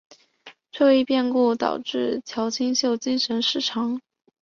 [0.71, 4.01] 这一变故导致乔清秀精神失常。